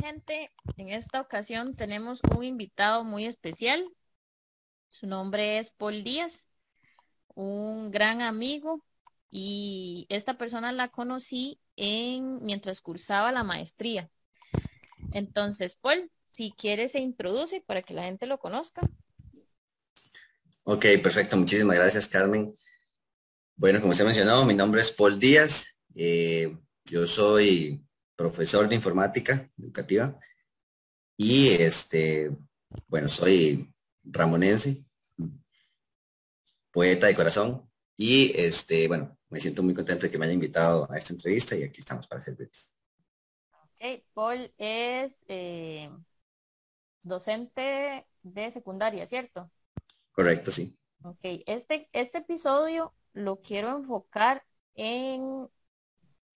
[0.00, 3.86] Gente, en esta ocasión tenemos un invitado muy especial.
[4.88, 6.44] Su nombre es Paul Díaz,
[7.34, 8.84] un gran amigo
[9.30, 14.10] y esta persona la conocí en mientras cursaba la maestría.
[15.12, 16.10] Entonces, Paul,
[16.40, 18.80] si quieres se introduce para que la gente lo conozca.
[20.64, 21.36] Ok, perfecto.
[21.36, 22.54] Muchísimas gracias, Carmen.
[23.56, 25.76] Bueno, como se mencionó, mi nombre es Paul Díaz.
[25.94, 27.84] Eh, yo soy
[28.16, 30.18] profesor de informática educativa
[31.14, 32.30] y este,
[32.88, 33.70] bueno, soy
[34.02, 34.82] ramonense,
[36.70, 40.90] poeta de corazón y este, bueno, me siento muy contento de que me haya invitado
[40.90, 42.74] a esta entrevista y aquí estamos para servirles.
[43.82, 45.69] Ok, Paul es eh,
[47.02, 49.50] docente de secundaria, ¿cierto?
[50.12, 50.76] Correcto, sí.
[51.02, 55.48] Ok, este, este episodio lo quiero enfocar en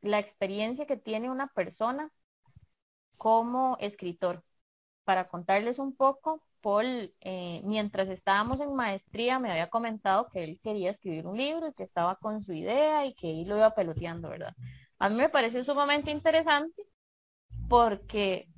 [0.00, 2.10] la experiencia que tiene una persona
[3.18, 4.42] como escritor.
[5.04, 10.60] Para contarles un poco, Paul, eh, mientras estábamos en maestría, me había comentado que él
[10.62, 13.74] quería escribir un libro y que estaba con su idea y que él lo iba
[13.74, 14.54] peloteando, ¿verdad?
[14.98, 16.82] A mí me pareció sumamente interesante
[17.68, 18.48] porque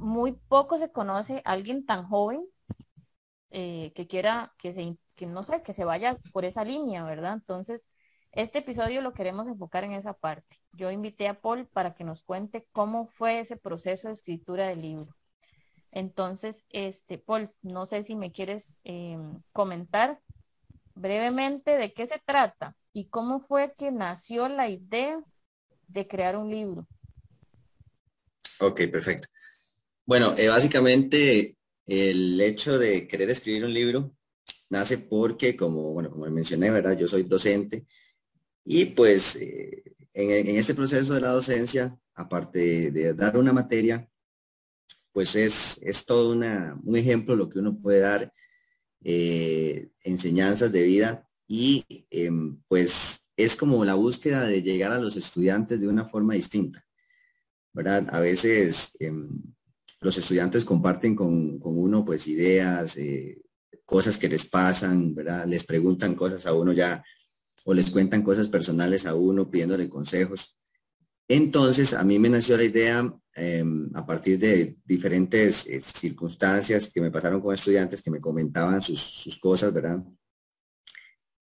[0.00, 2.44] muy poco se conoce a alguien tan joven
[3.50, 7.34] eh, que quiera que se, que no sé, que se vaya por esa línea, ¿verdad?
[7.34, 7.86] Entonces,
[8.32, 10.60] este episodio lo queremos enfocar en esa parte.
[10.72, 14.82] Yo invité a Paul para que nos cuente cómo fue ese proceso de escritura del
[14.82, 15.16] libro.
[15.90, 20.20] Entonces, este, Paul, no sé si me quieres em, comentar
[20.94, 25.20] brevemente de qué se trata y cómo fue que nació la idea
[25.88, 26.86] de crear un libro.
[28.60, 29.28] Ok, perfecto.
[30.10, 34.12] Bueno, eh, básicamente el hecho de querer escribir un libro
[34.68, 36.98] nace porque, como, bueno, como mencioné, ¿verdad?
[36.98, 37.86] Yo soy docente
[38.64, 44.10] y pues eh, en, este proceso de la docencia, aparte de dar una materia,
[45.12, 48.32] pues es, es todo un ejemplo lo que uno puede dar,
[49.04, 55.14] eh, enseñanzas de vida y em, pues es como la búsqueda de llegar a los
[55.16, 56.84] estudiantes de una forma distinta,
[57.72, 58.08] ¿verdad?
[58.12, 59.54] A veces em,
[60.00, 63.42] los estudiantes comparten con, uno pues ideas, eh,
[63.84, 65.46] cosas que les pasan, ¿verdad?
[65.46, 67.04] Les preguntan cosas a uno ya
[67.64, 70.56] o les cuentan cosas personales a uno pidiéndole consejos.
[71.28, 77.00] Entonces, a mí me nació la idea em, a partir de diferentes eh, circunstancias que
[77.00, 80.02] me pasaron con estudiantes que me comentaban sus, cosas, ¿verdad?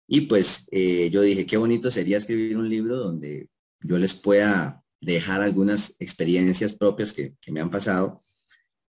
[0.07, 3.49] Y pues eh, yo dije, qué bonito sería escribir un libro donde
[3.81, 8.21] yo les pueda dejar algunas experiencias propias que, me han pasado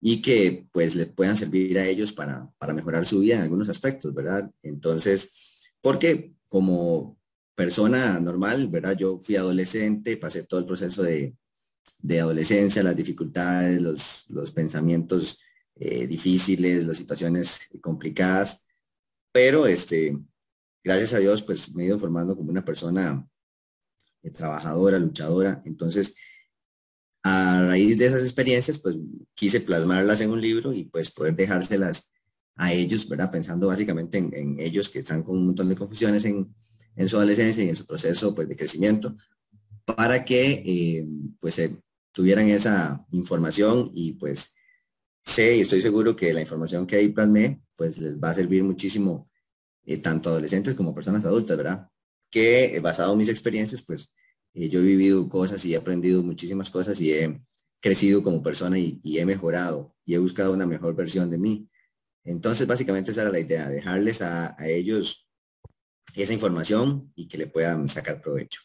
[0.08, 3.68] y que pues les puedan servir a ellos para, para mejorar su vida en algunos
[3.68, 4.48] aspectos, ¿verdad?
[4.62, 5.32] Entonces,
[5.80, 7.18] porque como
[7.56, 8.96] persona normal, ¿verdad?
[8.96, 11.34] Yo fui adolescente, pasé todo el proceso de,
[12.20, 13.82] adolescencia, las dificultades,
[14.28, 15.40] los, pensamientos
[15.74, 18.64] eh, difíciles, las situaciones complicadas,
[19.32, 20.16] pero este,
[20.84, 23.26] gracias a Dios, pues me he ido formando como una persona
[24.22, 25.62] eh, trabajadora, luchadora.
[25.64, 26.14] Entonces,
[27.28, 28.94] a raíz de esas experiencias, pues
[29.34, 32.12] quise plasmarlas en un libro y pues poder dejárselas
[32.54, 33.32] a ellos, ¿verdad?
[33.32, 36.48] Pensando básicamente en, ellos que están con un montón de confusiones en,
[37.08, 39.16] su adolescencia y en su proceso pues, de crecimiento,
[39.84, 41.06] para que eh,
[41.40, 41.60] pues
[42.12, 44.54] tuvieran esa información y pues
[45.20, 48.62] sé y estoy seguro que la información que ahí plasmé pues les va a servir
[48.62, 49.28] muchísimo
[49.84, 51.88] eh, tanto adolescentes como personas adultas, ¿verdad?
[52.30, 54.14] Que eh, basado en mis experiencias pues
[54.56, 57.40] yo he vivido cosas y he aprendido muchísimas cosas y he
[57.80, 61.68] crecido como persona y, y he mejorado y he buscado una mejor versión de mí.
[62.24, 65.28] Entonces, básicamente esa era la idea, dejarles a, ellos
[66.14, 68.62] esa información y que le puedan sacar provecho.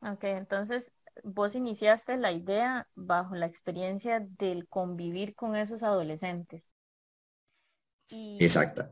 [0.00, 0.90] Ok, entonces
[1.22, 6.66] vos iniciaste la idea bajo la experiencia del convivir con esos adolescentes.
[8.10, 8.88] Exacto.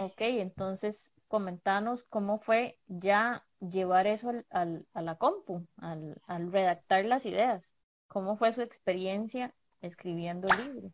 [0.00, 7.04] Ok, entonces comentanos cómo fue ya llevar eso al, a la compu, al, al redactar
[7.04, 7.62] las ideas.
[8.08, 10.92] ¿Cómo fue su experiencia escribiendo el libro?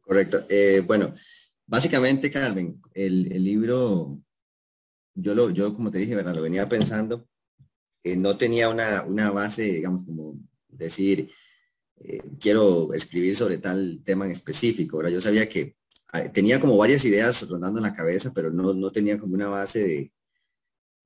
[0.00, 0.44] Correcto.
[0.48, 1.14] Eh, bueno,
[1.66, 4.20] básicamente, Carmen, el, libro,
[5.14, 6.34] yo lo, yo como te dije, ¿verdad?
[6.34, 7.28] Lo venía pensando,
[8.02, 10.36] eh, no tenía una, base, digamos, como
[10.68, 11.30] decir,
[11.96, 15.12] eh, quiero escribir sobre tal tema en específico, ¿verdad?
[15.12, 15.76] Yo sabía que
[16.12, 19.84] ah, tenía como varias ideas rondando en la cabeza, pero no, tenía como una base
[19.84, 20.12] de,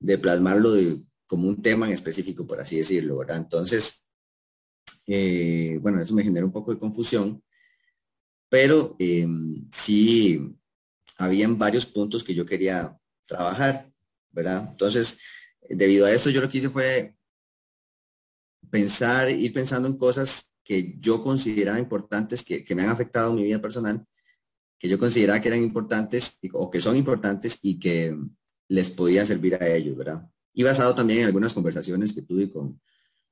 [0.04, 3.38] de plasmarlo de, como un tema en específico, por así decirlo, ¿verdad?
[3.38, 4.08] Entonces,
[5.06, 7.42] bueno, eso me genera un poco de confusión
[8.54, 10.56] pero em, sí
[11.18, 12.96] habían varios puntos que yo quería
[13.26, 13.92] trabajar,
[14.30, 14.68] ¿verdad?
[14.70, 15.18] Entonces,
[15.68, 17.16] debido a esto, yo lo que hice fue
[18.70, 23.60] pensar, ir pensando en cosas que yo consideraba importantes, que, me han afectado mi vida
[23.60, 24.06] personal,
[24.78, 28.16] que yo consideraba que eran importantes o que son importantes y que
[28.68, 30.28] les podía servir a ellos, ¿verdad?
[30.52, 32.80] Y basado también en algunas conversaciones que tuve con,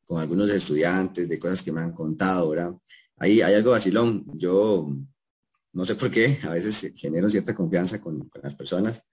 [0.04, 2.74] con algunos estudiantes, de cosas que me han contado, ¿verdad?
[3.16, 4.26] Ahí hay algo vacilón.
[4.34, 4.92] Yo
[5.72, 9.08] no sé por qué, a veces genero cierta confianza con, las personas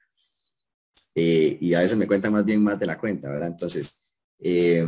[1.16, 3.50] eh, y a veces me cuentan más bien más de la cuenta, ¿verdad?
[3.50, 4.02] Entonces,
[4.40, 4.86] eh,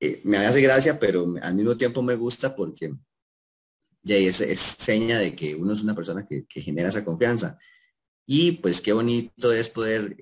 [0.00, 2.94] eh, me hace gracia, pero al mismo tiempo me gusta porque
[4.02, 7.58] ya es, es seña de que uno es una persona que, genera esa confianza.
[8.30, 10.16] Y pues qué bonito es poder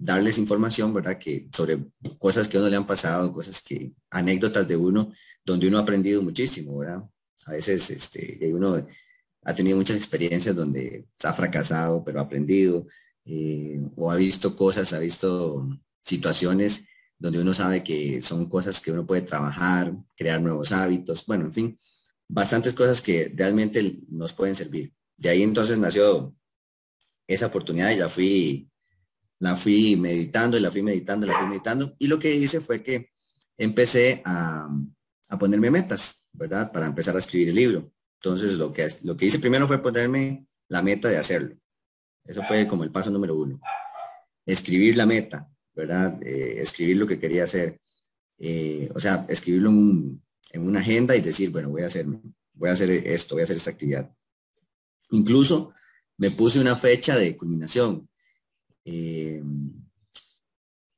[0.00, 1.18] darles información, ¿verdad?
[1.18, 1.78] Que sobre
[2.18, 5.12] cosas que a uno le han pasado, cosas que, anécdotas de uno,
[5.44, 7.02] donde uno ha aprendido muchísimo, ¿verdad?
[7.46, 8.86] A veces este, uno
[9.44, 12.86] ha tenido muchas experiencias donde ha fracasado, pero ha aprendido,
[13.24, 15.66] eh, o ha visto cosas, ha visto
[16.00, 16.84] situaciones
[17.18, 21.52] donde uno sabe que son cosas que uno puede trabajar, crear nuevos hábitos, bueno, en
[21.52, 21.78] fin,
[22.28, 24.92] bastantes cosas que realmente nos pueden servir.
[25.16, 26.34] De ahí entonces nació
[27.34, 28.68] esa oportunidad y fui,
[29.38, 31.94] la fui meditando y la fui meditando, la fui meditando.
[31.98, 33.10] Y lo que hice fue que
[33.56, 34.68] empecé a,
[35.38, 36.72] ponerme metas, ¿verdad?
[36.72, 37.92] Para empezar a escribir el libro.
[38.16, 41.56] Entonces, lo que, lo que hice primero fue ponerme la meta de hacerlo.
[42.24, 43.60] Eso fue como el paso número uno.
[44.44, 46.20] Escribir la meta, ¿verdad?
[46.22, 47.80] Eh, escribir lo que quería hacer.
[48.38, 50.20] Eh, o sea, escribirlo en,
[50.54, 52.06] una agenda y decir, bueno, voy a hacer,
[52.54, 54.10] voy a hacer esto, voy a hacer esta actividad.
[55.10, 55.72] Incluso
[56.20, 58.06] me puse una fecha de culminación.
[58.84, 59.42] Eh,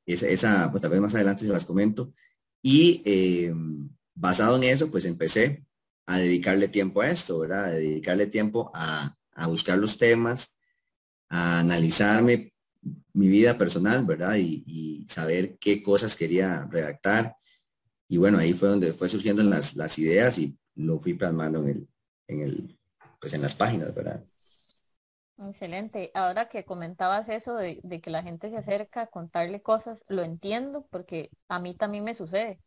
[0.05, 2.11] esa, esa pues, tal vez más adelante se las comento.
[2.61, 3.49] Y
[4.13, 5.63] basado en eso, pues empecé
[6.05, 7.65] a dedicarle tiempo a esto, ¿verdad?
[7.65, 9.17] A dedicarle tiempo a,
[9.47, 10.57] buscar los temas,
[11.29, 12.53] a analizarme
[13.13, 14.35] mi vida personal, ¿verdad?
[14.35, 17.35] Y, saber qué cosas quería redactar.
[18.09, 21.67] Y bueno, ahí fue donde fue surgiendo las, las ideas y lo fui plasmando en
[21.69, 21.87] el,
[22.27, 22.79] en el,
[23.21, 24.23] pues en las páginas, ¿verdad?
[25.37, 26.11] Excelente.
[26.13, 30.23] Ahora que comentabas eso de, de, que la gente se acerca a contarle cosas, lo
[30.23, 32.59] entiendo porque a mí también me sucede.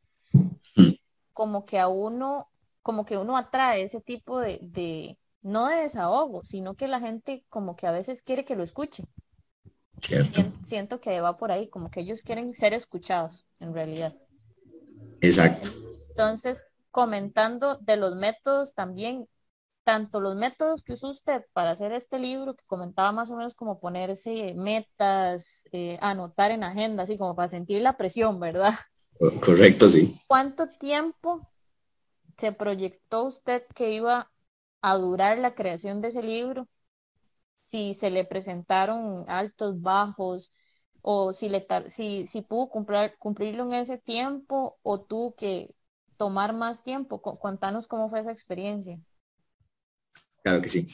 [1.33, 2.49] Como que a uno
[2.87, 7.75] como que uno atrae ese tipo de, no de desahogo, sino que la gente como
[7.75, 9.03] que a veces quiere que lo escuche.
[10.01, 10.45] Cierto.
[10.65, 14.15] Siento que va por ahí, como que ellos quieren ser escuchados, en realidad.
[15.21, 15.69] Exacto.
[16.11, 19.27] Entonces, comentando de los métodos también,
[19.87, 23.55] tanto los métodos que usó usted para hacer este libro, que comentaba más o menos
[23.55, 28.75] como ponerse metas, eh, anotar en agenda, así como para sentir la presión, ¿verdad?
[29.41, 30.21] Correcto, sí.
[30.27, 31.49] ¿Cuánto tiempo
[32.37, 34.29] se proyectó usted que iba
[34.83, 36.67] a durar la creación de ese libro?
[37.67, 40.53] Si se le presentaron altos, bajos,
[41.00, 45.77] o si, le si, si pudo cumplir, cumplirlo en ese tiempo o tuvo que
[46.17, 47.23] tomar más tiempo.
[47.23, 48.99] Cuéntanos cómo fue esa experiencia.
[50.47, 50.87] Claro que sí.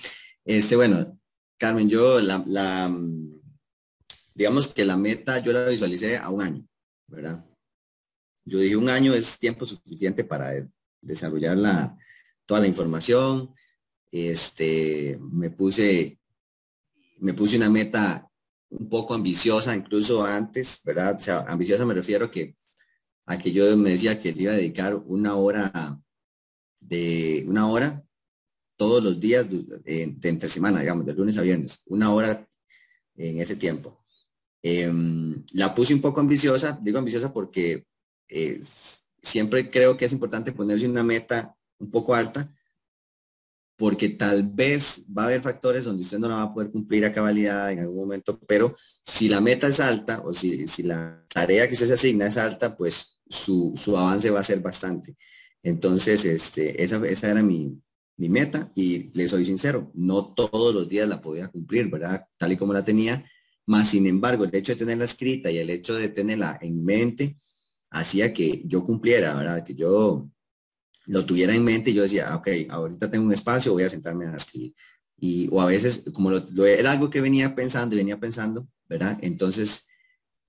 [0.47, 1.21] Este, bueno,
[1.59, 2.91] Carmen, yo la, la,
[4.33, 6.67] digamos que la meta yo la visualicé a un año,
[7.07, 7.45] ¿verdad?
[8.47, 10.55] Yo dije un año es tiempo suficiente para
[11.03, 11.99] desarrollar la,
[12.47, 13.55] toda la información.
[14.11, 16.19] Este, me puse,
[17.19, 18.27] me puse una meta
[18.71, 21.17] un poco ambiciosa, incluso antes, ¿verdad?
[21.19, 22.57] O sea, ambiciosa me refiero a que,
[23.27, 26.01] a que yo me decía que le iba a dedicar una hora
[26.81, 28.03] de una hora
[28.83, 32.45] todos los días de, entre semana, digamos, de lunes a viernes, una hora
[33.15, 34.05] en ese tiempo.
[34.61, 37.87] Em, la puse un poco ambiciosa, digo ambiciosa porque
[38.29, 38.61] eh,
[39.23, 42.53] siempre creo que es importante ponerse una meta un poco alta,
[43.77, 47.05] porque tal vez va a haber factores donde usted no la va a poder cumplir
[47.05, 48.75] a cabalidad en algún momento, pero
[49.05, 52.37] si la meta es alta o si, si la tarea que usted se asigna es
[52.37, 55.17] alta, pues su, avance va a ser bastante.
[55.63, 57.81] Entonces, este, esa, esa era mi,
[58.17, 62.27] mi meta y le soy sincero, no todos los días la podía cumplir, ¿verdad?
[62.37, 63.25] Tal y como la tenía,
[63.67, 67.37] más sin embargo, el hecho de tenerla escrita y el hecho de tenerla en mente,
[67.91, 69.65] hacía que yo cumpliera, ¿verdad?
[69.65, 70.29] Que yo
[71.07, 74.27] lo tuviera en mente y yo decía, ok, ahorita tengo un espacio, voy a sentarme
[74.27, 74.75] a escribir.
[75.19, 79.19] Y, o a veces, como lo, era algo que venía pensando y venía pensando, ¿verdad?
[79.23, 79.87] Entonces,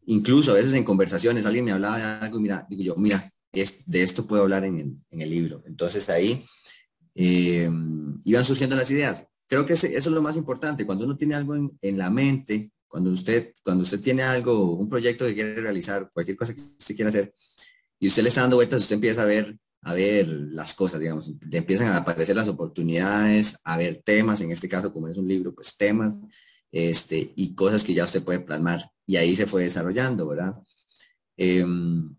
[0.06, 3.32] incluso a veces en conversaciones alguien me hablaba de algo y mira, digo yo, mira,
[3.52, 5.64] es, de esto puedo hablar en el, en el libro.
[5.68, 6.44] Entonces ahí
[7.16, 7.70] eh,
[8.24, 9.28] iban surgiendo las ideas.
[9.48, 10.86] Creo que eso es lo más importante.
[10.86, 14.90] Cuando uno tiene algo en, en la mente, cuando usted, cuando usted tiene algo, un
[14.90, 17.34] proyecto que quiere realizar, cualquier cosa que usted quiera hacer,
[18.00, 21.30] y usted le está dando vueltas, usted empieza a ver a ver las cosas, digamos,
[21.42, 25.28] le empiezan a aparecer las oportunidades, a ver temas, en este caso como es un
[25.28, 26.18] libro, pues temas,
[26.72, 28.90] este, y cosas que ya usted puede plasmar.
[29.06, 30.56] Y ahí se fue desarrollando, ¿verdad?
[31.36, 32.16] Em,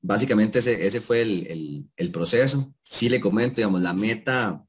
[0.00, 2.74] básicamente ese, ese fue el, el, proceso.
[2.82, 4.64] Sí le comento, digamos, la meta,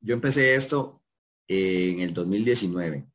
[0.00, 1.02] yo empecé esto
[1.48, 3.06] en el 2019,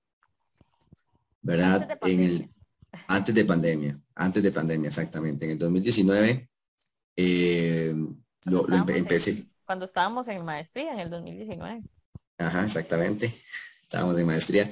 [1.42, 1.98] ¿verdad?
[2.02, 2.50] en el,
[3.08, 5.46] antes de pandemia, antes de pandemia, exactamente.
[5.46, 6.50] En el 2019
[7.18, 7.96] eh,
[8.44, 9.46] lo, empecé.
[9.66, 11.84] cuando estábamos en maestría, en el 2019.
[12.38, 13.34] Ajá, exactamente.
[13.82, 14.72] Estábamos en maestría.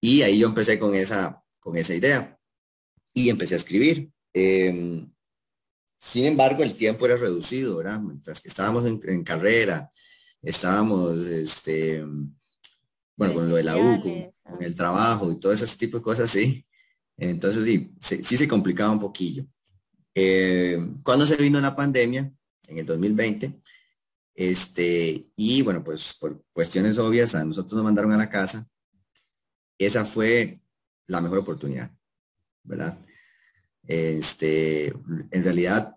[0.00, 2.38] Y ahí yo empecé con esa, con esa idea.
[3.12, 4.10] Y empecé a escribir.
[4.32, 5.10] Em,
[6.00, 8.00] sin embargo, el tiempo era reducido, ¿verdad?
[8.00, 9.90] Mientras que estábamos en, carrera,
[10.42, 12.04] estábamos, este,
[13.16, 16.30] bueno, con lo de la U, con, el trabajo y todo ese tipo de cosas,
[16.30, 16.64] sí.
[17.16, 17.64] Entonces,
[18.00, 19.44] sí, sí, se complicaba un poquillo.
[20.14, 22.32] Eh, cuando se vino la pandemia,
[22.68, 23.60] en el 2020,
[24.34, 28.68] este, y bueno, pues por cuestiones obvias, a nosotros nos mandaron a la casa.
[29.76, 30.60] Esa fue
[31.06, 31.90] la mejor oportunidad,
[32.62, 32.98] ¿verdad?
[33.88, 35.96] Este, en realidad,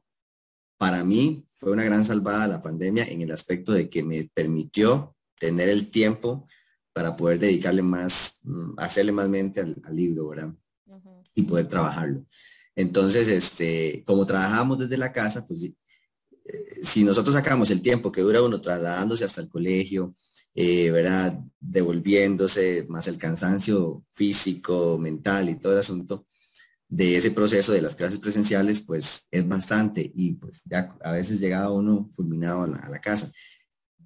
[0.77, 5.15] para mí fue una gran salvada la pandemia en el aspecto de que me permitió
[5.37, 6.47] tener el tiempo
[6.93, 10.53] para poder dedicarle más, mm, hacerle más mente al, libro, ¿verdad?
[11.35, 12.25] Y poder trabajarlo.
[12.75, 18.21] Entonces, este, como trabajamos desde la casa, pues eh, si nosotros sacamos el tiempo que
[18.21, 20.13] dura uno trasladándose hasta el colegio,
[20.55, 21.39] eh, ¿verdad?
[21.59, 26.25] Devolviéndose, más el cansancio físico, mental y todo el asunto,
[26.91, 31.39] de ese proceso de las clases presenciales, pues es bastante y pues ya a veces
[31.39, 33.31] llegaba uno fulminado a la, casa.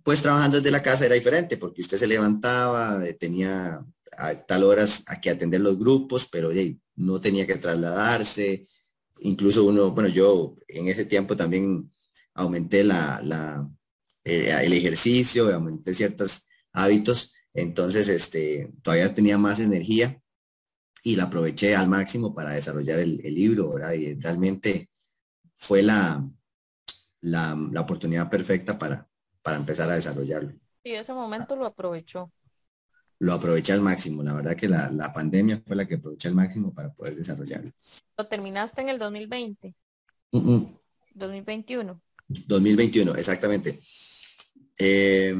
[0.04, 3.84] Pues trabajando desde la casa era diferente porque usted se levantaba, eh, tenía
[4.16, 6.52] a tal horas a que atender los grupos, pero
[6.96, 8.68] no tenía que trasladarse.
[9.20, 11.90] Incluso uno, bueno, yo en ese tiempo también
[12.36, 13.68] aumenté la,
[14.24, 20.22] eh, el ejercicio, aumenté ciertos hábitos, entonces este, todavía tenía más energía
[21.06, 23.94] y la aproveché al máximo para desarrollar el, libro, ¿verdad?
[23.94, 24.90] Y realmente
[25.56, 26.28] fue la,
[27.22, 29.08] la, oportunidad perfecta para,
[29.44, 30.54] para empezar a desarrollarlo.
[30.84, 32.32] Y ese momento lo aprovechó.
[33.20, 36.74] Lo aproveché al máximo, la verdad que la, pandemia fue la que aproveché al máximo
[36.74, 37.72] para poder desarrollarlo.
[38.18, 39.76] ¿Lo terminaste en el 2020?
[40.32, 42.02] 2021.
[42.28, 43.80] 2021, exactamente.
[44.76, 45.36] Eh,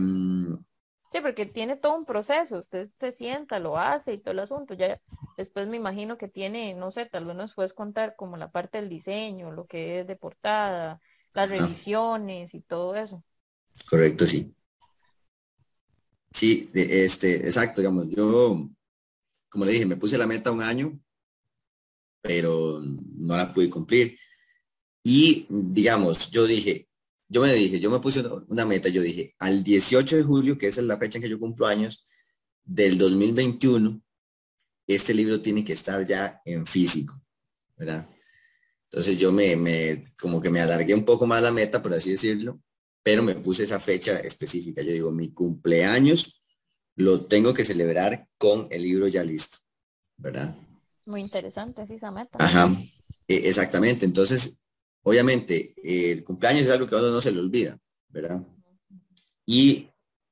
[1.12, 4.74] Sí, porque tiene todo un proceso, usted se sienta, lo hace y todo el asunto.
[4.74, 5.00] Ya
[5.38, 8.80] después me imagino que tiene, no sé, tal vez nos puedes contar como la parte
[8.80, 11.00] del diseño, lo que es de portada,
[11.34, 13.24] las revisiones y todo eso.
[13.90, 14.54] Correcto, sí.
[16.32, 18.70] Sí, este, exacto, digamos, yo,
[19.48, 21.00] como le dije, me puse la meta un año,
[22.22, 24.18] pero no la pude cumplir.
[25.02, 26.90] Y digamos, yo dije,
[27.36, 30.68] yo me dije, yo me puse una meta, yo dije, al 18 de julio, que
[30.68, 32.08] esa es la fecha en que yo cumplo años,
[32.64, 34.02] del 2021,
[34.88, 37.22] este libro tiene que estar ya en físico,
[37.76, 38.10] ¿verdad?
[38.86, 42.12] Entonces yo me, me, como que me alargué un poco más la meta, por así
[42.12, 42.62] decirlo,
[43.04, 44.82] pero me puse esa fecha específica.
[44.82, 46.42] Yo digo, mi cumpleaños
[46.96, 49.58] lo tengo que celebrar con el libro ya listo,
[50.16, 50.56] ¿verdad?
[51.04, 52.38] Muy interesante, esa meta.
[52.40, 52.72] Ajá,
[53.28, 54.06] e, exactamente.
[54.06, 54.58] Entonces,
[55.06, 57.78] obviamente, el cumpleaños es algo que a uno no se le olvida,
[58.10, 58.42] ¿verdad?
[59.46, 59.88] Y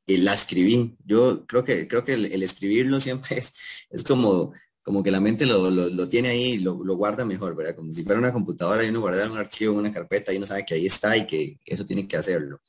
[0.08, 0.98] eh, la escribí.
[1.06, 3.53] Yo creo que, creo que el, escribirlo siempre es,
[3.89, 4.51] es como,
[4.82, 7.75] como que la mente lo, tiene ahí y lo, guarda mejor, ¿verdad?
[7.75, 10.48] Como si fuera una computadora y uno guardara un archivo en una carpeta y uno
[10.48, 12.60] sabe que ahí está y que eso tiene que hacerlo.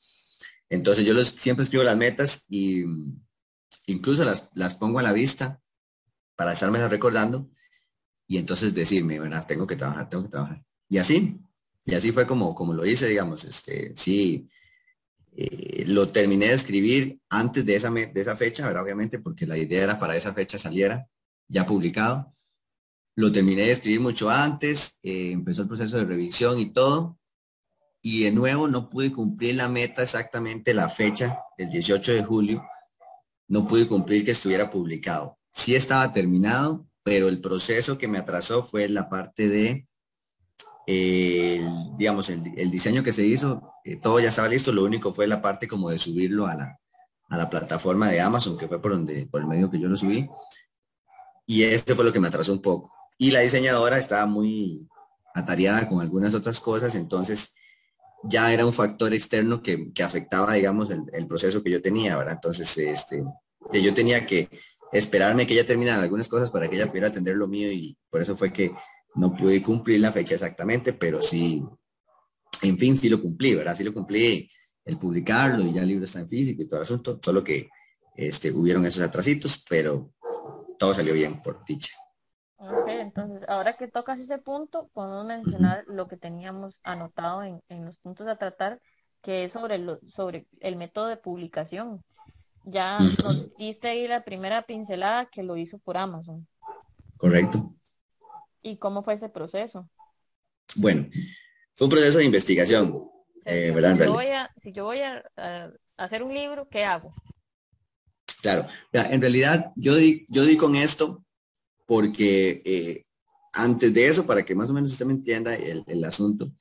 [0.69, 2.83] Entonces yo siempre escribo las metas y
[3.87, 5.59] incluso las, las pongo a la vista
[6.35, 7.49] para estarme recordando
[8.27, 9.47] y entonces decirme, ¿verdad?
[9.47, 10.63] Tengo que trabajar, tengo que trabajar.
[10.87, 11.39] Y así,
[11.85, 14.49] y así fue como, como lo hice, digamos, este, sí,
[15.37, 18.83] eh, lo terminé de escribir antes de esa, de esa fecha, ¿verdad?
[18.83, 21.07] obviamente, porque la idea era para esa fecha saliera
[21.47, 22.27] ya publicado.
[23.15, 27.19] Lo terminé de escribir mucho antes, eh, empezó el proceso de revisión y todo.
[28.01, 32.63] Y de nuevo no pude cumplir la meta exactamente la fecha del 18 de julio.
[33.47, 35.37] No pude cumplir que estuviera publicado.
[35.51, 39.85] Sí estaba terminado, pero el proceso que me atrasó fue la parte de
[40.87, 45.41] digamos, el, diseño que se hizo, eh, todo ya estaba listo, lo único fue la
[45.41, 46.79] parte como de subirlo a la,
[47.29, 49.97] a la plataforma de Amazon, que fue por donde, por el medio que yo lo
[49.97, 50.29] subí.
[51.47, 52.91] Y este fue lo que me atrasó un poco.
[53.17, 54.87] Y la diseñadora estaba muy
[55.33, 57.53] atareada con algunas otras cosas, entonces
[58.23, 62.35] ya era un factor externo que, que afectaba, digamos, el, proceso que yo tenía, ¿verdad?
[62.35, 63.23] Entonces, este,
[63.71, 64.49] que yo tenía que
[64.91, 68.21] esperarme que ella terminara algunas cosas para que ella pudiera atender lo mío y por
[68.21, 68.73] eso fue que
[69.15, 71.63] no pude cumplir la fecha exactamente, pero sí,
[72.61, 73.75] en fin, sí lo cumplí, ¿verdad?
[73.75, 74.49] Sí lo cumplí
[74.83, 77.69] el publicarlo y ya el libro está en físico y todo el asunto, solo que
[78.15, 80.11] este, hubieron esos atrasitos, pero
[80.77, 81.93] todo salió bien por dicha.
[82.57, 87.97] Ok, entonces ahora que tocas ese punto, podemos mencionar lo que teníamos anotado en, los
[87.97, 88.79] puntos a tratar,
[89.21, 92.03] que es sobre, lo, sobre el método de publicación.
[92.63, 96.47] Ya nos diste ahí la primera pincelada que lo hizo por Amazon.
[97.17, 97.74] Correcto.
[98.65, 99.87] ¿Y cómo fue ese proceso?
[100.73, 101.07] Bueno,
[101.75, 103.07] fue un proceso de investigación.
[103.45, 105.23] Eh, si, yo voy a, si yo voy a,
[105.97, 107.13] hacer un libro, ¿qué hago?
[108.41, 111.23] Claro, en realidad yo di, yo di con esto
[111.85, 113.05] porque eh,
[113.53, 116.51] antes de eso, para que más o menos usted me entienda el, el asunto,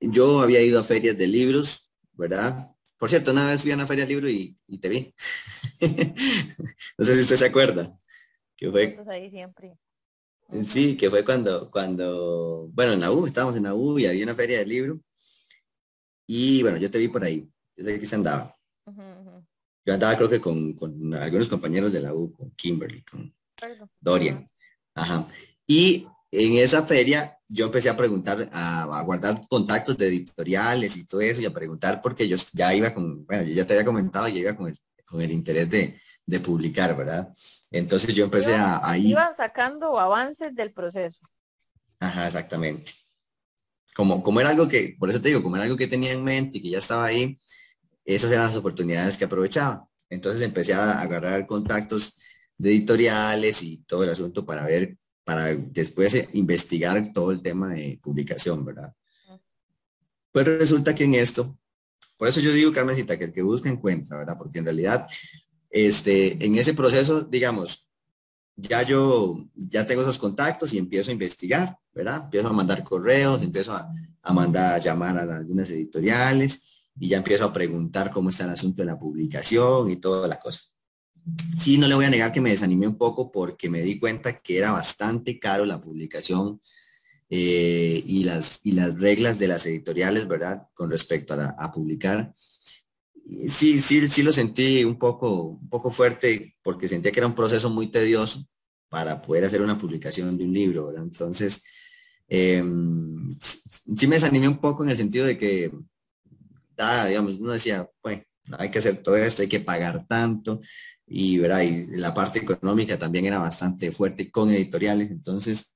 [0.00, 2.72] yo había ido a ferias de libros, ¿verdad?
[2.98, 5.14] Por cierto, una vez fui a una feria de libro y, y te vi.
[6.98, 7.96] no sé si usted se acuerda.
[8.56, 8.98] Que fue...
[9.08, 9.78] Ahí siempre.
[10.64, 14.24] Sí, que fue cuando, cuando, bueno, en la U, estábamos en la U y había
[14.24, 15.00] una feria de libro.
[16.26, 17.48] Y bueno, yo te vi por ahí.
[17.76, 18.56] Yo sé que se andaba.
[19.84, 23.34] Yo andaba creo que con, con, algunos compañeros de la U, con Kimberly, con
[24.00, 24.48] Dorian.
[24.94, 25.28] Ajá.
[25.66, 31.20] Y en esa feria yo empecé a preguntar, a, guardar contactos de editoriales y todo
[31.20, 34.28] eso y a preguntar porque yo ya iba con, bueno, yo ya te había comentado,
[34.28, 37.32] ya iba con el, con el interés de, de publicar, ¿verdad?
[37.70, 39.10] Entonces yo empecé a, ahí.
[39.10, 41.20] Iba sacando avances del proceso.
[42.00, 42.92] Ajá, exactamente.
[43.94, 46.22] Como, como era algo que, por eso te digo, como era algo que tenía en
[46.22, 47.38] mente y que ya estaba ahí,
[48.04, 49.88] esas eran las oportunidades que aprovechaba.
[50.10, 52.18] Entonces empecé a agarrar contactos
[52.58, 57.98] de editoriales y todo el asunto para ver para después investigar todo el tema de
[58.00, 58.94] publicación, ¿verdad?
[60.30, 61.58] Pues resulta que en esto,
[62.16, 64.36] por eso yo digo, Carmencita, que el que busca encuentra, ¿verdad?
[64.38, 65.06] Porque en realidad,
[65.70, 67.88] este, en ese proceso, digamos,
[68.56, 72.22] ya yo ya tengo esos contactos y empiezo a investigar, ¿verdad?
[72.24, 73.92] Empiezo a mandar correos, empiezo a,
[74.22, 78.50] a mandar a llamar a algunas editoriales y ya empiezo a preguntar cómo está el
[78.50, 80.60] asunto de la publicación y toda la cosa.
[81.58, 84.38] Sí, no le voy a negar que me desanimé un poco porque me di cuenta
[84.38, 86.60] que era bastante caro la publicación
[87.28, 90.68] eh, y, las, y las reglas de las editoriales, ¿verdad?
[90.74, 92.32] Con respecto a, publicar.
[93.48, 97.34] Sí, sí, sí lo sentí un poco, un poco fuerte porque sentía que era un
[97.34, 98.46] proceso muy tedioso
[98.88, 100.96] para poder hacer una publicación de un libro.
[100.96, 101.62] Entonces,
[102.28, 103.36] em,
[103.96, 105.72] sí me desanimé un poco en el sentido de que,
[106.76, 108.22] da, digamos, uno decía, bueno,
[108.58, 110.60] hay que hacer todo esto, hay que pagar tanto,
[111.06, 111.62] y, ¿verdad?
[111.62, 115.10] y la parte económica también era bastante fuerte con editoriales.
[115.10, 115.75] Entonces,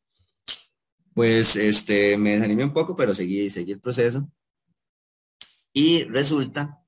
[1.14, 4.30] pues este, me desanimé un poco, pero seguí, seguí el proceso.
[5.72, 6.80] Y resulta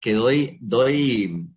[0.00, 1.48] que doy, doy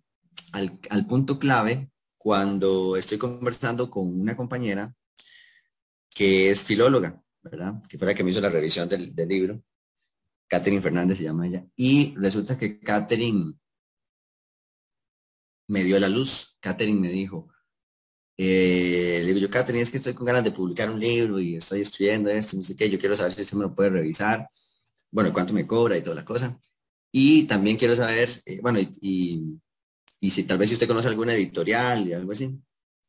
[0.52, 4.94] al, al punto clave cuando estoy conversando con una compañera
[6.10, 7.82] que es filóloga, ¿verdad?
[7.88, 9.62] Que fue la que me hizo la revisión del, del libro.
[10.48, 11.66] Catherine Fernández se llama ella.
[11.76, 13.54] Y resulta que Catherine
[15.68, 16.56] me dio la luz.
[16.60, 17.48] Catherine me dijo,
[18.40, 21.56] eh, le digo yo, Catherine, es que estoy con ganas de publicar un libro y
[21.56, 24.48] estoy escribiendo esto, no sé qué, yo quiero saber si usted me lo puede revisar,
[25.10, 26.56] bueno, cuánto me cobra y toda la cosa.
[27.10, 29.58] Y también quiero saber, eh, bueno, y,
[30.20, 32.56] y, si tal vez si usted conoce alguna editorial y algo así.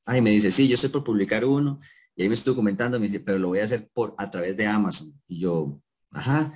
[0.05, 1.79] Ay, me dice, sí, yo estoy por publicar uno.
[2.15, 4.57] Y ahí me estoy comentando, me dice, pero lo voy a hacer por a través
[4.57, 5.13] de Amazon.
[5.27, 5.79] Y yo,
[6.11, 6.53] ajá.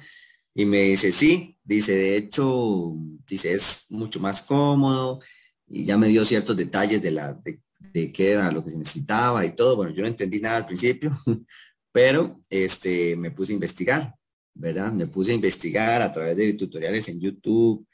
[0.56, 2.96] Y me dice, sí, dice, de hecho,
[3.28, 5.20] dice, es mucho más cómodo,
[5.68, 7.40] y ya me dio ciertos detalles de, la,
[7.92, 9.76] qué era lo que se necesitaba y todo.
[9.76, 11.16] Bueno, yo no entendí nada al principio,
[11.92, 14.16] pero este, me puse a investigar,
[14.54, 14.92] ¿verdad?
[14.92, 17.88] Me puse a investigar a través de tutoriales en YouTube.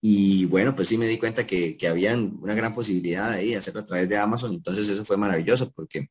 [0.00, 3.54] Y bueno, pues sí me di cuenta que, que habían una gran posibilidad de ahí
[3.54, 4.52] hacerlo a través de Amazon.
[4.54, 6.08] Entonces eso fue maravilloso porque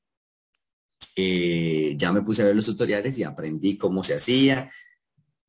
[1.15, 4.71] eh, ya me puse a ver los tutoriales y aprendí cómo se hacía,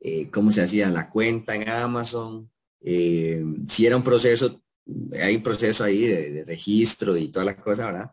[0.00, 2.50] eh, cómo se hacía la cuenta en Amazon.
[2.80, 4.61] Eh, si era un proceso
[5.20, 8.10] hay un proceso ahí de, registro y todas las cosas, ¿verdad?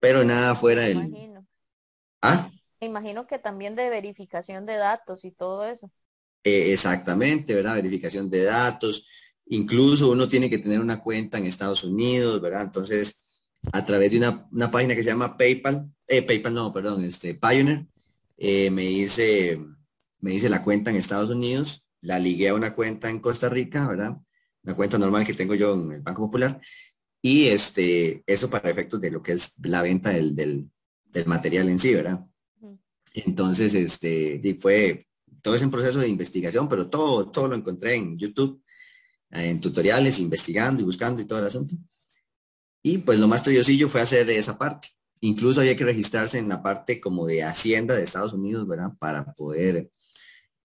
[0.00, 0.98] Pero nada fuera del...
[0.98, 1.46] Imagino.
[2.22, 2.50] ¿Ah?
[2.80, 5.90] Me imagino que también de verificación de datos y todo eso.
[6.44, 7.76] Eh, exactamente, ¿verdad?
[7.76, 9.06] Verificación de datos.
[9.46, 12.62] Incluso uno tiene que tener una cuenta en Estados Unidos, ¿verdad?
[12.62, 13.16] Entonces,
[13.72, 17.86] a través de una, página que se llama PayPal, eh, PayPal no, perdón, este, Pioneer,
[18.36, 19.58] eh, me hice,
[20.20, 23.86] me hice la cuenta en Estados Unidos, la ligué a una cuenta en Costa Rica,
[23.86, 24.18] ¿verdad?
[24.68, 26.60] Una cuenta normal que tengo yo en el Banco Popular.
[27.22, 30.68] Y este, eso para efectos de lo que es la venta del, del,
[31.26, 32.24] material en sí, ¿verdad?
[33.14, 35.06] Entonces, este, y fue
[35.42, 38.62] todo ese proceso de investigación, pero todo, todo lo encontré en YouTube,
[39.30, 41.74] en tutoriales, investigando y buscando y todo el asunto.
[42.82, 44.88] Y pues lo más tediosillo fue hacer esa parte.
[45.20, 48.92] Incluso había que registrarse en la parte como de Hacienda de Estados Unidos, ¿verdad?
[49.00, 49.90] Para poder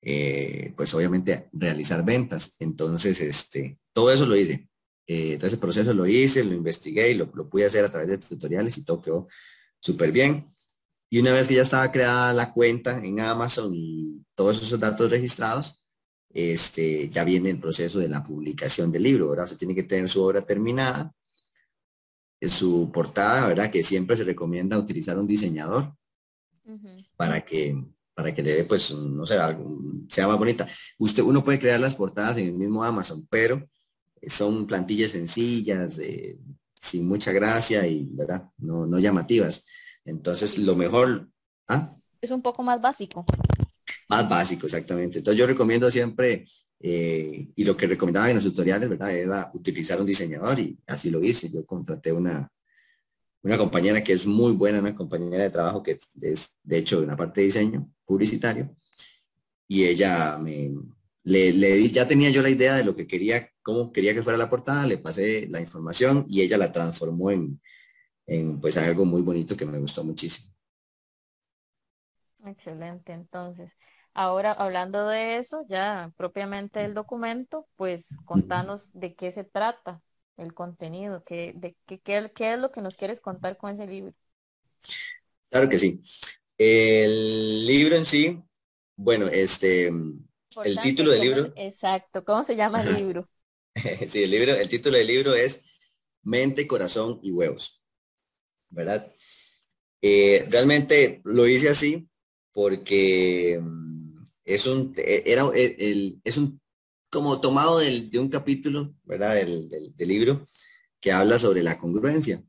[0.06, 2.56] eh, pues obviamente realizar ventas.
[2.60, 4.68] Entonces, este, todo eso lo hice.
[5.08, 8.10] Eh, todo ese proceso lo hice, lo investigué y lo, lo pude hacer a través
[8.10, 9.28] de tutoriales y todo quedó
[9.80, 10.48] súper bien.
[11.10, 15.12] Y una vez que ya estaba creada la cuenta en Amazon y todos esos datos
[15.12, 15.86] registrados,
[16.34, 19.46] este, ya viene el proceso de la publicación del libro, ¿verdad?
[19.46, 21.14] Se tiene que tener su obra terminada,
[22.42, 23.72] en su portada, ¿verdad?
[23.72, 25.96] Que siempre se recomienda utilizar un diseñador
[27.16, 30.68] para que para que le dé, pues, no sé, algo, sea más bonita.
[30.98, 33.68] Usted, uno puede crear las portadas en el mismo Amazon, pero
[34.28, 36.00] son plantillas sencillas,
[36.80, 38.50] sin mucha gracia y, ¿verdad?
[38.58, 39.64] No, no llamativas.
[40.06, 41.30] Entonces, lo mejor...
[41.68, 41.96] ¿ah?
[42.22, 43.26] Es un poco más básico.
[44.10, 45.20] Más básico, exactamente.
[45.20, 46.46] Entonces, yo recomiendo siempre,
[46.80, 49.12] eh, y lo que recomendaba en los tutoriales, ¿verdad?
[49.12, 51.50] Era utilizar un diseñador y así lo hice.
[51.50, 52.50] Yo contraté una,
[53.42, 57.16] una compañera que es muy buena, una compañera de trabajo que es, de hecho, una
[57.16, 58.76] parte de diseño publicitario.
[59.68, 60.72] Y ella me,
[61.24, 64.38] le, le, ya tenía yo la idea de lo que quería, cómo quería que fuera
[64.38, 67.62] la portada, le pasé la información y ella la transformó en,
[68.28, 70.54] en pues algo muy bonito que me gustó muchísimo.
[72.46, 73.72] Excelente, entonces.
[74.14, 80.02] Ahora, hablando de eso, ya propiamente el documento, pues contanos de qué se trata
[80.38, 83.88] el contenido, qué, de, qué, qué, qué es lo que nos quieres contar con ese
[83.88, 84.14] libro.
[85.50, 86.02] Claro que sí.
[86.66, 88.42] El libro en sí,
[88.96, 91.54] bueno, este, el título del libro.
[91.56, 93.30] Exacto, ¿cómo se llama el libro?
[94.08, 95.62] sí, el libro, el título del libro es
[96.22, 97.84] Mente, Corazón y Huevos.
[98.74, 99.14] ¿verdad?
[100.02, 102.08] Eh, realmente lo hice así
[102.52, 106.62] porque mm, es un, e, era, e, el, es un,
[107.10, 109.36] como tomado del, de un capítulo, ¿verdad?
[109.36, 110.44] Del, del, libro
[111.00, 112.44] que habla sobre la congruencia.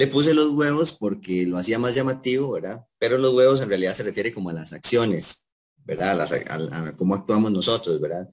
[0.00, 2.86] Le puse los huevos porque lo hacía más llamativo, ¿verdad?
[2.98, 5.46] Pero los huevos en realidad se refiere como a las acciones,
[5.84, 6.18] ¿verdad?
[6.22, 8.26] a, cómo actuamos nosotros, ¿verdad?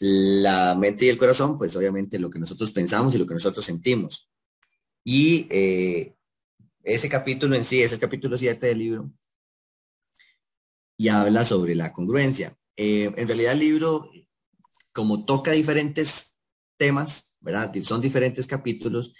[0.00, 3.62] La mente y el corazón, pues obviamente lo que nosotros pensamos y lo que nosotros
[3.66, 4.30] sentimos.
[5.04, 6.14] Y eh,
[6.82, 9.12] ese capítulo en sí es el capítulo 7 del libro
[10.96, 12.56] y habla sobre la congruencia.
[12.78, 14.10] Eh, en realidad el libro,
[14.94, 16.34] como toca diferentes
[16.78, 17.70] temas, ¿verdad?
[17.82, 19.12] Son diferentes capítulos.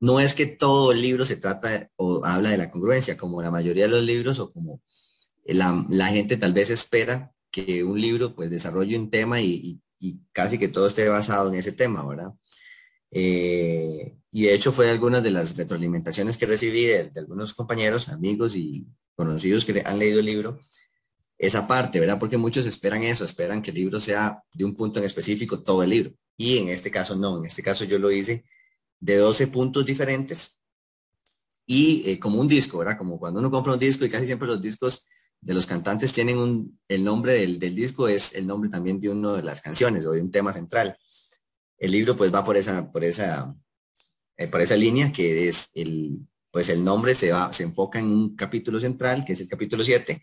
[0.00, 3.50] No es que todo el libro se trata o habla de la congruencia, como la
[3.50, 4.82] mayoría de los libros o como
[5.46, 9.80] la, gente tal vez espera que un libro pues desarrolle un tema y,
[10.32, 12.32] casi que todo esté basado en ese tema, ¿verdad?
[13.10, 18.54] Eh, y de hecho fue algunas de las retroalimentaciones que recibí de, algunos compañeros, amigos
[18.54, 20.60] y conocidos que han leído el libro,
[21.38, 22.18] esa parte, ¿verdad?
[22.18, 25.82] Porque muchos esperan eso, esperan que el libro sea de un punto en específico todo
[25.82, 26.12] el libro.
[26.36, 28.44] Y en este caso no, en este caso yo lo hice
[29.04, 30.58] de 12 puntos diferentes
[31.66, 32.96] y eh, como un disco, ¿verdad?
[32.96, 35.06] Como cuando uno compra un disco y casi siempre los discos
[35.42, 39.10] de los cantantes tienen un, el nombre del, del disco es el nombre también de
[39.10, 40.96] uno de las canciones o de un tema central.
[41.76, 43.54] El libro pues va por esa, por esa,
[44.38, 48.06] eh, por esa línea que es el, pues el nombre se, va, se enfoca en
[48.06, 50.18] un capítulo central, que es el capítulo 7,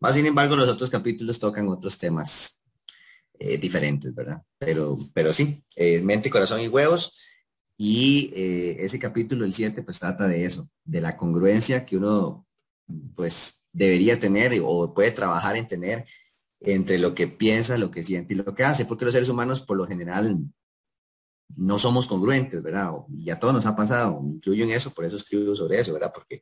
[0.00, 2.60] más sin embargo los otros capítulos tocan otros temas
[3.38, 4.42] eh, diferentes, ¿verdad?
[4.58, 5.62] Pero, pero sí,
[6.02, 7.12] mente, corazón y huevos.
[7.76, 12.46] Y ese capítulo, el 7, pues trata de eso, de la congruencia que uno
[13.16, 16.04] pues debería tener o puede trabajar en tener
[16.60, 19.60] entre lo que piensa, lo que siente y lo que hace, porque los seres humanos
[19.60, 20.38] por lo general
[21.56, 22.92] no somos congruentes, ¿verdad?
[23.18, 26.12] Y a todos nos ha pasado, incluyo en eso, por eso escribo sobre eso, ¿verdad?
[26.14, 26.40] Porque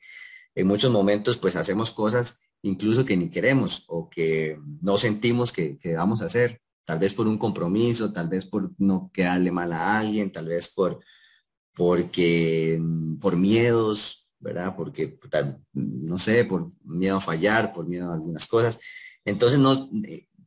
[0.55, 5.79] en muchos momentos pues hacemos cosas incluso que ni queremos o que no sentimos que,
[5.97, 9.99] vamos a hacer, tal vez por un compromiso, tal vez por no quedarle mal a
[9.99, 11.01] alguien, tal vez por,
[11.75, 12.81] porque,
[13.21, 14.75] por miedos, ¿verdad?
[14.77, 15.19] Porque,
[15.73, 18.79] no sé, por miedo a fallar, por miedo a algunas cosas.
[19.25, 19.91] Entonces, no,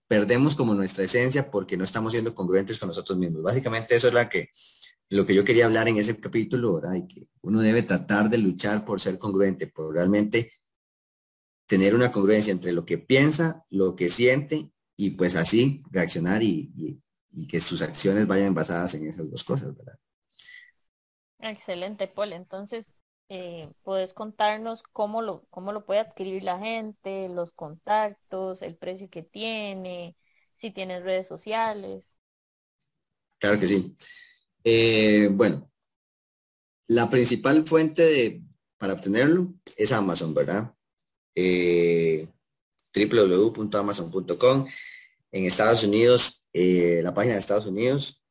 [0.07, 3.41] perdemos como nuestra esencia porque no estamos siendo congruentes con nosotros mismos.
[3.41, 4.49] Básicamente eso es la que,
[5.09, 6.95] lo que yo quería hablar en ese capítulo, ¿verdad?
[6.95, 10.51] Y que uno debe tratar de luchar por ser congruente, por realmente
[11.67, 17.01] tener una congruencia entre lo que piensa, lo que siente y pues así reaccionar y,
[17.49, 19.99] que sus acciones vayan basadas en esas dos cosas, ¿verdad?
[21.45, 22.33] Excelente, Paul.
[22.33, 22.95] Entonces,
[23.29, 29.09] eh, ¿puedes contarnos cómo lo, cómo lo puede adquirir la gente, los contactos, el precio
[29.09, 30.15] que tiene,
[30.57, 32.17] si tienes redes sociales?
[33.37, 33.95] Claro que sí.
[34.63, 35.71] Eh, bueno,
[36.87, 38.41] la principal fuente de,
[38.77, 40.73] para obtenerlo es Amazon, ¿verdad?
[41.35, 42.27] Eh,
[42.93, 44.67] www.amazon.com.
[45.31, 48.23] En Estados Unidos, eh, la página de Estados Unidos,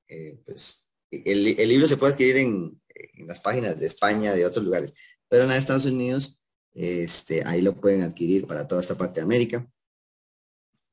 [0.46, 4.64] pues el, el, libro se puede adquirir en, en las páginas de España, de otros
[4.64, 4.94] lugares,
[5.28, 6.38] pero en Estados Unidos,
[6.72, 9.68] este, ahí lo pueden adquirir para toda esta parte de América.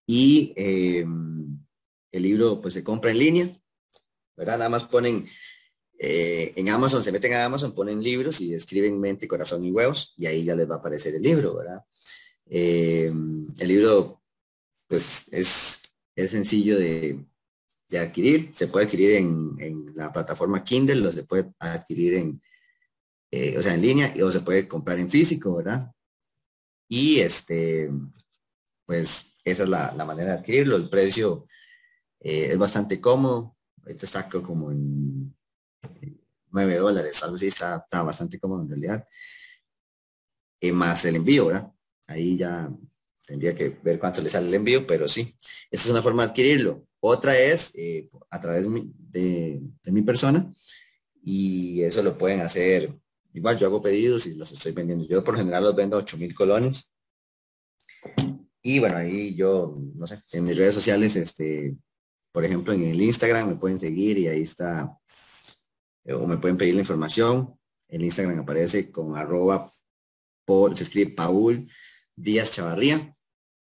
[0.08, 1.06] y eh,
[2.12, 3.50] el libro pues se compra en línea,
[4.36, 4.58] ¿verdad?
[4.58, 5.26] Nada más ponen
[5.98, 10.14] eh, en Amazon, se meten a Amazon, ponen libros y escriben mente, corazón y huevos
[10.18, 11.86] y ahí ya les va a aparecer el libro, ¿verdad?
[12.48, 13.14] Eh,
[13.60, 14.22] el libro
[14.88, 15.84] pues es,
[16.16, 17.24] es sencillo de,
[17.92, 22.42] de adquirir, se puede adquirir en, en, la plataforma Kindle, lo se puede adquirir en,
[23.58, 25.92] o sea, en línea o se puede comprar en físico, ¿verdad?
[26.88, 27.92] Y este,
[28.86, 30.76] pues esa es la, manera de adquirirlo.
[30.76, 31.48] El precio
[32.20, 33.58] eh, es bastante cómodo.
[33.82, 35.36] Ahorita está como en
[36.52, 39.08] 9 dólares, algo así, está, está bastante cómodo en realidad.
[40.60, 41.72] Y más el envío, ¿verdad?
[42.08, 42.70] Ahí ya
[43.26, 45.36] tendría que ver cuánto le sale el envío, pero sí,
[45.70, 46.86] esa es una forma de adquirirlo.
[47.00, 50.52] Otra es eh, a través de, mi persona
[51.24, 52.94] y eso lo pueden hacer
[53.34, 55.06] Igual yo hago pedidos y los estoy vendiendo.
[55.06, 56.92] Yo por general los vendo a 8 mil colones.
[58.62, 61.76] Y bueno, ahí yo, no sé, en mis redes sociales, este,
[62.32, 64.98] por ejemplo, en el Instagram me pueden seguir y ahí está,
[66.04, 67.58] eh, o me pueden pedir la información.
[67.88, 69.72] El Instagram aparece con arroba,
[70.46, 71.70] por, se escribe Paul
[72.16, 73.14] Díaz Chavarría,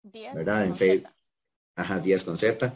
[0.02, 0.64] ¿verdad?
[0.64, 1.10] En Facebook.
[1.76, 2.74] Ajá, Díaz con Z,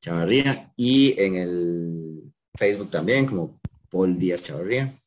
[0.00, 0.72] Chavarría.
[0.76, 4.98] Y en el Facebook también como Paul Díaz Chavarría.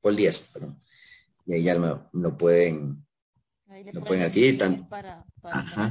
[0.00, 0.82] Paul 10, perdón.
[1.46, 3.04] Y ahí ya lo, lo pueden,
[3.92, 4.58] lo pueden adquirir.
[4.88, 5.24] para,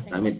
[0.09, 0.39] también,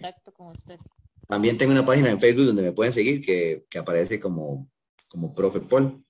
[1.26, 4.70] también tengo una página en Facebook donde me pueden seguir que, que aparece como,
[5.08, 6.04] como Profe Paul.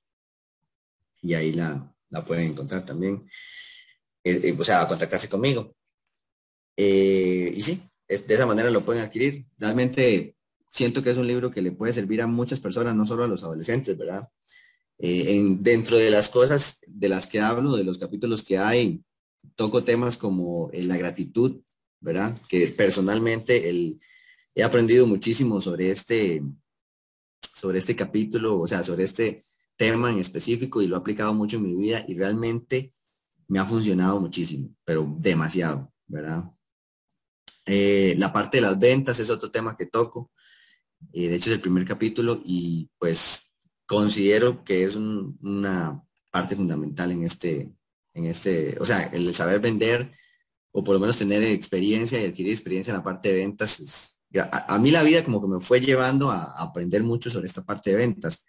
[1.21, 3.27] Y ahí la, la pueden encontrar también.
[4.25, 5.75] Eh, eh, o sea, contactarse conmigo.
[6.77, 9.47] Eh, y sí, es, de esa manera lo pueden adquirir.
[9.59, 10.37] Realmente
[10.71, 13.29] siento que es un libro que le puede servir a muchas personas, no solo a
[13.29, 14.29] los adolescentes, ¿verdad?
[14.99, 19.03] Eh, en, dentro de las cosas de las que hablo, de los capítulos que hay,
[19.57, 21.61] toco temas como eh, la gratitud,
[22.01, 22.37] ¿verdad?
[22.49, 24.01] Que personalmente el,
[24.55, 26.43] he aprendido muchísimo sobre este,
[27.55, 29.43] sobre este capítulo, o sea, sobre este
[29.77, 32.93] tema en específico y lo he aplicado mucho en mi vida y realmente
[33.49, 36.45] me ha funcionado muchísimo, pero demasiado, ¿verdad?
[37.67, 40.31] Eh, la parte de las ventas es otro tema que toco.
[41.13, 43.53] de hecho, es el primer capítulo y pues
[43.87, 47.73] considero que es una parte fundamental en este,
[48.15, 50.11] en este, o sea, el saber vender
[50.73, 54.21] o por lo menos tener experiencia y adquirir experiencia en la parte de ventas.
[54.51, 57.91] a, mí la vida como que me fue llevando a, aprender mucho sobre esta parte
[57.91, 58.47] de ventas,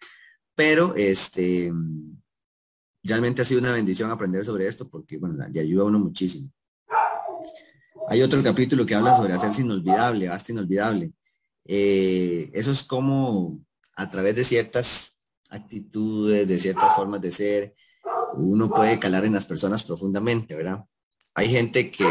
[0.55, 1.71] pero este,
[3.03, 6.49] realmente ha sido una bendición aprender sobre esto porque, bueno, le ayuda a uno muchísimo.
[8.09, 11.11] Hay otro capítulo que habla sobre hacerse inolvidable, hasta inolvidable.
[11.65, 13.59] Eh, eso es como
[13.95, 15.15] a través de ciertas
[15.49, 17.75] actitudes, de ciertas formas de ser,
[18.35, 20.83] uno puede calar en las personas profundamente, ¿verdad?
[21.35, 22.05] Hay gente que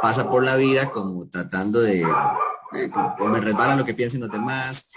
[0.00, 4.90] pasa por la vida como tratando de, eh, me resbala lo que piensen los demás,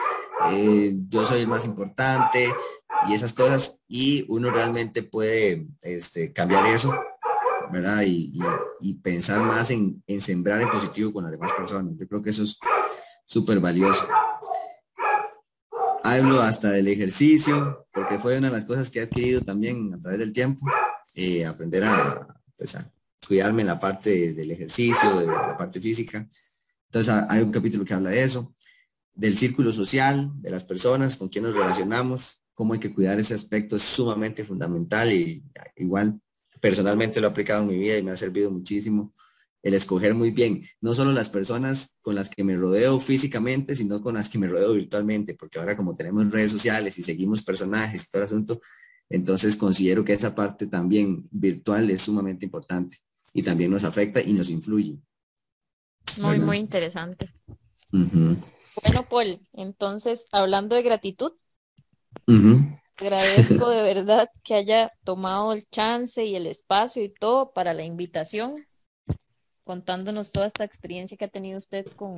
[0.52, 2.50] eh, yo soy el más importante
[3.08, 6.94] y esas cosas, y uno realmente puede este, cambiar eso,
[7.72, 8.04] ¿verdad?
[8.06, 8.40] Y,
[9.04, 11.94] pensar más en, sembrar en positivo con las demás personas.
[11.98, 12.58] Yo creo que eso es
[13.26, 14.08] súper valioso
[16.06, 20.00] hablo hasta del ejercicio, porque fue una de las cosas que he adquirido también a
[20.00, 20.66] través del tiempo,
[21.14, 21.84] eh, aprender
[22.56, 22.92] pues, a,
[23.28, 26.30] cuidarme en la parte del ejercicio, de la parte física.
[26.88, 28.54] Entonces hay un capítulo que habla de eso,
[29.14, 33.34] del círculo social, de las personas con quien nos relacionamos, cómo hay que cuidar ese
[33.34, 35.44] aspecto es sumamente fundamental y
[35.76, 36.20] igual
[36.66, 39.14] personalmente lo he aplicado en mi vida y me ha servido muchísimo
[39.62, 44.02] el escoger muy bien, no solo las personas con las que me rodeo físicamente, sino
[44.02, 48.04] con las que me rodeo virtualmente, porque ahora como tenemos redes sociales y seguimos personajes
[48.04, 48.62] y todo el asunto,
[49.10, 52.98] entonces considero que esa parte también virtual es sumamente importante
[53.32, 54.98] y también nos afecta y nos influye.
[56.20, 57.32] Muy, muy interesante.
[57.92, 61.32] Bueno, Paul, entonces, hablando de gratitud,
[63.00, 67.84] agradezco de verdad que haya tomado el chance y el espacio y todo para la
[67.84, 68.66] invitación
[69.66, 72.16] contándonos toda esta experiencia que ha tenido usted con,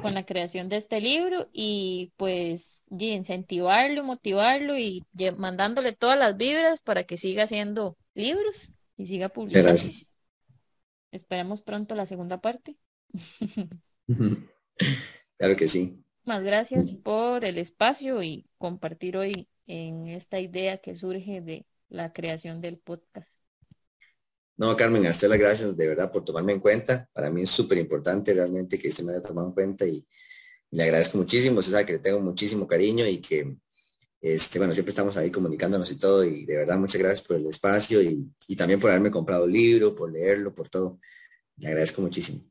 [0.00, 5.04] con la creación de este libro y pues incentivarlo, motivarlo y
[5.36, 9.68] mandándole todas las vibras para que siga haciendo libros y siga publicando.
[9.68, 10.06] Gracias.
[11.10, 12.76] Esperemos pronto la segunda parte.
[15.36, 16.00] claro que sí.
[16.24, 22.12] Más gracias por el espacio y compartir hoy en esta idea que surge de la
[22.12, 23.30] creación del podcast.
[24.56, 27.08] No, Carmen, hasta las gracias de verdad por tomarme en cuenta.
[27.12, 30.06] Para mí es súper importante realmente que usted me haya tomado en cuenta y,
[30.74, 31.60] le agradezco muchísimo.
[31.60, 33.56] Usted sabe que le tengo muchísimo cariño y que,
[34.20, 36.24] este, bueno, siempre estamos ahí comunicándonos y todo.
[36.24, 39.52] Y de verdad, muchas gracias por el espacio y, y también por haberme comprado el
[39.52, 40.98] libro, por leerlo, por todo.
[41.58, 42.42] Le agradezco muchísimo.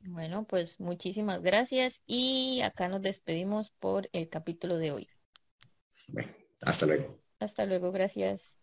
[0.00, 5.08] Bueno, pues muchísimas gracias y acá nos despedimos por el capítulo de hoy.
[6.08, 7.20] Bueno, hasta luego.
[7.40, 8.56] Hasta luego, gracias.